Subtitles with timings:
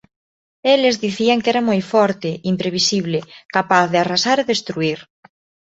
[0.73, 3.19] Eles dicían que era moi forte, imprevisible,
[3.55, 4.99] capaz de arrasar e destruír.